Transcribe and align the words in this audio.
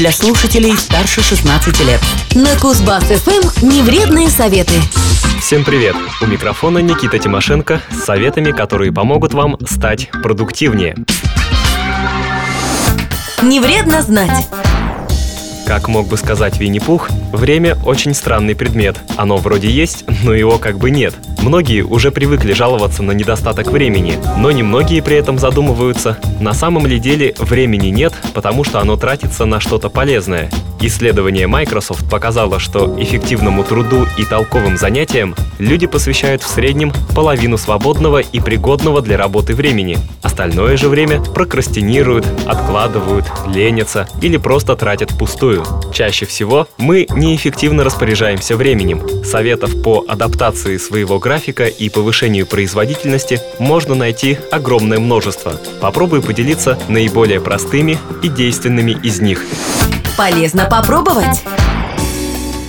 для 0.00 0.12
слушателей 0.12 0.74
старше 0.78 1.20
16 1.20 1.78
лет. 1.80 2.00
На 2.34 2.54
Кузбасс-ФМ 2.54 3.66
невредные 3.66 4.30
советы. 4.30 4.72
Всем 5.42 5.62
привет! 5.62 5.94
У 6.22 6.26
микрофона 6.26 6.78
Никита 6.78 7.18
Тимошенко 7.18 7.82
с 7.90 8.04
советами, 8.04 8.50
которые 8.50 8.92
помогут 8.94 9.34
вам 9.34 9.58
стать 9.66 10.08
продуктивнее. 10.22 10.96
Не 13.42 13.60
вредно 13.60 14.00
знать. 14.00 14.48
Как 15.66 15.86
мог 15.86 16.08
бы 16.08 16.16
сказать 16.16 16.58
Винни-Пух, 16.58 17.10
время 17.30 17.76
очень 17.84 18.14
странный 18.14 18.54
предмет. 18.54 18.96
Оно 19.18 19.36
вроде 19.36 19.68
есть, 19.68 20.06
но 20.24 20.32
его 20.32 20.56
как 20.56 20.78
бы 20.78 20.90
нет. 20.90 21.14
Многие 21.42 21.82
уже 21.82 22.10
привыкли 22.10 22.52
жаловаться 22.52 23.02
на 23.02 23.12
недостаток 23.12 23.68
времени, 23.68 24.18
но 24.36 24.50
немногие 24.50 25.02
при 25.02 25.16
этом 25.16 25.38
задумываются, 25.38 26.18
на 26.38 26.52
самом 26.52 26.86
ли 26.86 26.98
деле 26.98 27.34
времени 27.38 27.88
нет, 27.88 28.12
потому 28.34 28.62
что 28.62 28.78
оно 28.80 28.96
тратится 28.96 29.46
на 29.46 29.58
что-то 29.58 29.88
полезное. 29.88 30.50
Исследование 30.82 31.46
Microsoft 31.46 32.08
показало, 32.08 32.58
что 32.58 32.96
эффективному 32.98 33.64
труду 33.64 34.06
и 34.16 34.24
толковым 34.24 34.78
занятиям 34.78 35.34
люди 35.58 35.86
посвящают 35.86 36.42
в 36.42 36.48
среднем 36.48 36.90
половину 37.14 37.58
свободного 37.58 38.20
и 38.20 38.40
пригодного 38.40 39.02
для 39.02 39.18
работы 39.18 39.54
времени. 39.54 39.98
Остальное 40.22 40.78
же 40.78 40.88
время 40.88 41.20
прокрастинируют, 41.20 42.26
откладывают, 42.46 43.26
ленятся 43.46 44.08
или 44.22 44.38
просто 44.38 44.74
тратят 44.74 45.10
впустую. 45.10 45.64
Чаще 45.92 46.24
всего 46.24 46.66
мы 46.78 47.06
неэффективно 47.10 47.84
распоряжаемся 47.84 48.56
временем. 48.56 49.02
Советов 49.22 49.82
по 49.82 50.02
адаптации 50.08 50.78
своего 50.78 51.18
графика 51.18 51.66
и 51.66 51.90
повышению 51.90 52.46
производительности 52.46 53.38
можно 53.58 53.94
найти 53.94 54.38
огромное 54.50 54.98
множество. 54.98 55.60
Попробую 55.82 56.22
поделиться 56.22 56.78
наиболее 56.88 57.40
простыми 57.40 57.98
и 58.22 58.28
действенными 58.28 58.92
из 58.92 59.20
них. 59.20 59.44
Полезно 60.20 60.66
попробовать. 60.66 61.42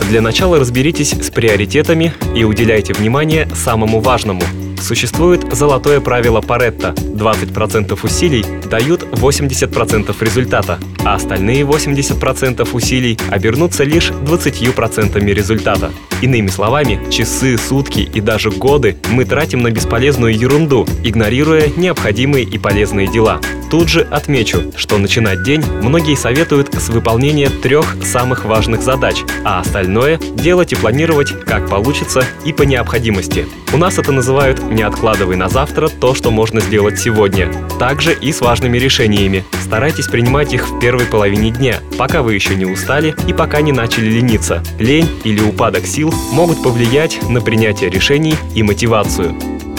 Для 0.07 0.21
начала 0.21 0.57
разберитесь 0.57 1.11
с 1.11 1.29
приоритетами 1.29 2.13
и 2.33 2.45
уделяйте 2.45 2.93
внимание 2.93 3.45
самому 3.53 3.99
важному– 3.99 4.41
Существует 4.81 5.53
золотое 5.53 6.01
правило 6.01 6.41
Паретта. 6.41 6.93
20% 6.97 7.97
усилий 8.03 8.43
дают 8.69 9.03
80% 9.03 10.15
результата, 10.19 10.79
а 11.05 11.15
остальные 11.15 11.63
80% 11.63 12.67
усилий 12.73 13.17
обернутся 13.29 13.83
лишь 13.83 14.09
20% 14.09 15.33
результата. 15.33 15.91
Иными 16.21 16.47
словами, 16.47 16.99
часы, 17.09 17.57
сутки 17.57 18.01
и 18.01 18.21
даже 18.21 18.51
годы 18.51 18.97
мы 19.09 19.25
тратим 19.25 19.61
на 19.61 19.71
бесполезную 19.71 20.37
ерунду, 20.37 20.87
игнорируя 21.03 21.67
необходимые 21.75 22.45
и 22.45 22.57
полезные 22.57 23.07
дела. 23.07 23.39
Тут 23.71 23.87
же 23.87 24.01
отмечу, 24.01 24.73
что 24.75 24.97
начинать 24.97 25.43
день 25.43 25.63
многие 25.81 26.15
советуют 26.15 26.73
с 26.73 26.89
выполнения 26.89 27.49
трех 27.49 27.95
самых 28.03 28.43
важных 28.43 28.81
задач, 28.81 29.23
а 29.45 29.61
остальное 29.61 30.17
делать 30.17 30.73
и 30.73 30.75
планировать 30.75 31.31
как 31.45 31.69
получится 31.69 32.25
и 32.45 32.51
по 32.51 32.63
необходимости. 32.63 33.47
У 33.73 33.77
нас 33.77 33.97
это 33.97 34.11
называют 34.11 34.61
«не 34.71 34.81
откладывай 34.81 35.35
на 35.35 35.49
завтра 35.49 35.87
то, 35.87 36.15
что 36.15 36.31
можно 36.31 36.61
сделать 36.61 36.99
сегодня». 36.99 37.51
Также 37.77 38.13
и 38.13 38.31
с 38.31 38.41
важными 38.41 38.77
решениями. 38.77 39.43
Старайтесь 39.63 40.07
принимать 40.07 40.53
их 40.53 40.67
в 40.67 40.79
первой 40.79 41.05
половине 41.05 41.51
дня, 41.51 41.79
пока 41.97 42.23
вы 42.23 42.33
еще 42.33 42.55
не 42.55 42.65
устали 42.65 43.13
и 43.27 43.33
пока 43.33 43.61
не 43.61 43.71
начали 43.71 44.09
лениться. 44.09 44.63
Лень 44.79 45.09
или 45.23 45.41
упадок 45.41 45.85
сил 45.85 46.13
могут 46.31 46.63
повлиять 46.63 47.19
на 47.29 47.41
принятие 47.41 47.89
решений 47.89 48.35
и 48.55 48.63
мотивацию. 48.63 49.35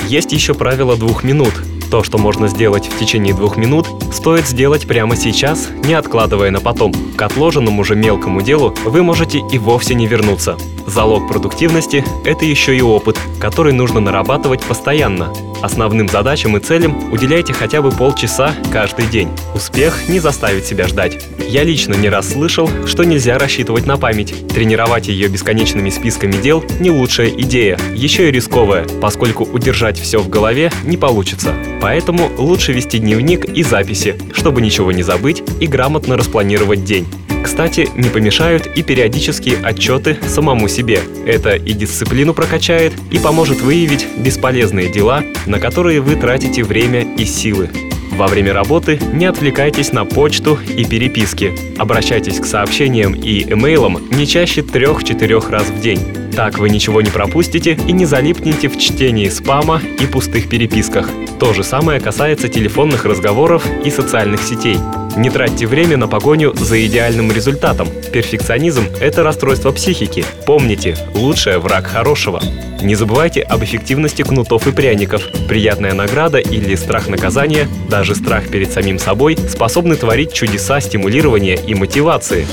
Есть 0.07 0.33
еще 0.33 0.55
правило 0.55 0.97
двух 0.97 1.25
минут– 1.25 1.55
то, 1.93 2.03
что 2.03 2.17
можно 2.17 2.49
сделать 2.49 2.87
в 2.87 2.99
течение 2.99 3.35
двух 3.35 3.59
минут, 3.59 3.87
стоит 4.15 4.47
сделать 4.47 4.87
прямо 4.87 5.15
сейчас, 5.15 5.69
не 5.85 5.93
откладывая 5.93 6.51
на 6.51 6.59
потом. 6.59 6.95
К 7.19 7.21
отложенному 7.21 7.85
же 7.85 7.95
мелкому 7.95 8.41
делу 8.41 8.75
вы 8.87 9.03
можете 9.03 9.41
и 9.53 9.59
вовсе 9.59 9.95
не 9.95 10.07
вернуться. 10.07 10.57
Залог 10.87 11.29
продуктивности– 11.29 12.03
это 12.25 12.47
еще 12.47 12.75
и 12.75 12.81
опыт, 12.81 13.19
который 13.39 13.75
нужно 13.75 14.01
нарабатывать 14.01 14.63
постоянно. 14.63 15.35
Основным 15.61 16.09
задачам 16.09 16.57
и 16.57 16.61
целям 16.61 17.13
уделяйте 17.13 17.53
хотя 17.53 17.83
бы 17.83 17.91
полчаса 17.91 18.55
каждый 18.73 19.07
день. 19.07 19.29
Успех 19.55 20.09
не 20.09 20.19
заставит 20.19 20.65
себя 20.65 20.89
ждать. 20.89 21.23
Я 21.53 21.65
лично 21.65 21.93
не 21.93 22.09
раз 22.09 22.33
слышал, 22.33 22.67
что 22.87 23.05
нельзя 23.05 23.37
рассчитывать 23.37 23.85
на 23.85 23.99
память. 23.99 24.33
Тренировать 24.49 25.09
ее 25.09 25.29
бесконечными 25.29 25.91
списками 25.91 26.33
дел– 26.33 26.65
не 26.81 26.91
лучшая 26.91 27.29
идея, 27.29 27.79
еще 27.95 28.31
и 28.31 28.33
рисковая, 28.33 28.87
поскольку 29.03 29.45
удержать 29.45 29.99
все 29.99 30.21
в 30.21 30.31
голове 30.31 30.73
не 30.83 30.97
получится. 30.97 31.55
Поэтому 31.83 32.31
лучше 32.39 32.73
вести 32.73 32.97
дневник 32.97 33.45
и 33.45 33.63
записи, 33.65 34.17
чтобы 34.33 34.63
ничего 34.63 34.93
не 34.93 35.03
забыть 35.03 35.43
и 35.61 35.67
грамотно 35.67 36.17
распланировать 36.17 36.85
день. 36.85 37.07
Кстати, 37.45 37.87
не 37.97 38.09
помешают 38.09 38.67
и 38.67 38.83
периодические 38.83 39.59
отчеты 39.59 40.17
самому 40.27 40.69
себе. 40.69 41.01
Это 41.27 41.57
и 41.57 41.75
дисциплину 41.75 42.33
прокачает, 42.33 42.95
и 43.11 43.19
поможет 43.19 43.61
выявить 43.61 44.07
бесполезные 44.17 44.91
дела, 44.91 45.23
на 45.45 45.61
которые 45.61 46.01
вы 46.01 46.17
тратите 46.17 46.65
время 46.65 47.03
и 47.03 47.27
силы. 47.27 47.69
Во 48.13 48.27
время 48.27 48.53
работы 48.53 49.01
не 49.15 49.25
отвлекайтесь 49.25 49.93
на 49.93 50.05
почту 50.05 50.59
и 50.77 50.85
переписки. 50.85 51.53
Обращайтесь 51.79 52.41
к 52.41 52.45
сообщениям 52.45 53.15
и 53.15 53.43
эмейлам 53.43 53.99
не 54.11 54.27
чаще 54.27 54.61
3-4 54.61 55.51
раз 55.51 55.65
в 55.71 55.81
день. 55.81 56.22
Так 56.35 56.59
вы 56.59 56.71
ничего 56.71 57.03
не 57.03 57.11
пропустите 57.11 57.79
и 57.87 57.93
не 57.93 58.07
залипнете 58.07 58.69
в 58.69 58.79
чтении 58.79 59.29
спама 59.29 59.83
и 60.01 60.07
пустых 60.07 60.49
переписках. 60.49 61.09
То 61.39 61.53
же 61.53 61.63
самое 61.63 62.01
касается 62.01 62.49
телефонных 62.49 63.05
разговоров 63.05 63.67
и 63.85 63.91
социальных 63.91 64.43
сетей. 64.43 64.79
Не 65.15 65.29
тратьте 65.29 65.67
время 65.67 65.99
на 65.99 66.09
погоню 66.09 66.55
за 66.55 66.85
идеальным 66.87 67.31
результатом. 67.31 67.89
Перфекционизм– 68.13 68.87
это 69.01 69.23
расстройство 69.23 69.71
психики. 69.73 70.25
Помните, 70.47 70.97
лучшее 71.15 71.59
враг 71.59 71.87
хорошего. 71.87 72.41
Не 72.81 72.95
забывайте 72.95 73.43
об 73.43 73.63
эффективности 73.63 74.23
кнутов 74.23 74.67
и 74.67 74.73
пряников. 74.73 75.23
Приятная 75.49 75.93
награда 75.93 76.39
или 76.39 76.75
страх 76.77 77.09
наказания, 77.09 77.69
даже 77.91 78.15
страх 78.15 78.49
перед 78.49 78.73
самим 78.73 78.99
собой, 78.99 79.37
способны 79.37 79.97
творить 79.97 80.33
чудеса 80.33 80.81
стимулирования 80.81 81.57
и 81.57 81.75
мотивации. 81.75 82.47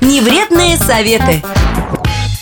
Невредные 0.00 0.76
советы. 0.76 1.42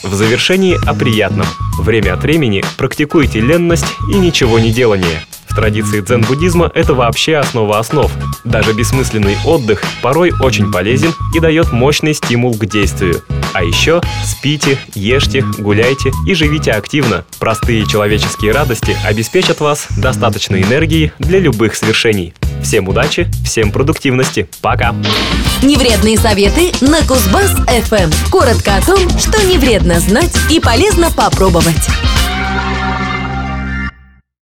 В 0.05 0.13
завершении 0.13 0.77
о 0.87 0.93
приятном. 0.93 1.47
Время 1.79 2.13
от 2.13 2.23
времени 2.23 2.63
практикуйте 2.77 3.41
ленность 3.41 3.87
и 4.13 4.15
ничего 4.17 4.59
не 4.59 4.71
делание. 4.71 5.23
В 5.49 5.57
традиции 5.57 6.03
дзен-буддизма 6.03 6.71
это 6.75 6.93
вообще 6.93 7.37
основа 7.37 7.79
основ. 7.79 8.13
Даже 8.45 8.75
бессмысленный 8.75 9.39
отдых 9.47 9.83
порой 10.03 10.31
очень 10.41 10.71
полезен 10.71 11.15
и 11.35 11.41
дает 11.41 11.73
мощный 11.73 12.13
стимул 12.13 12.55
к 12.55 12.67
действию. 12.67 13.23
А 13.55 13.65
еще 13.65 14.03
спите, 14.23 14.77
ешьте, 14.95 15.43
гуляйте 15.59 16.13
и 16.27 16.35
живите 16.35 16.73
активно. 16.73 17.25
Простые 17.39 17.87
человеческие 17.87 18.53
радости 18.53 18.95
обеспечат 19.07 19.61
вас 19.61 19.87
достаточной 19.97 20.63
энергии 20.63 21.15
для 21.19 21.39
любых 21.39 21.77
свершений. 21.77 22.35
Всем 22.65 22.89
удачи, 22.89 23.29
всем 23.45 23.71
продуктивности. 23.71 24.49
Пока! 24.63 24.95
Невредные 25.63 26.19
советы 26.19 26.73
на 26.81 27.01
Кузбасс-ФМ. 27.01 28.31
Коротко 28.31 28.77
о 28.77 28.81
том, 28.81 28.99
что 29.19 29.41
не 29.45 29.59
вредно 29.59 30.01
знать 30.01 30.35
и 30.51 30.61
полезно 30.61 31.11
попробовать. 31.11 31.89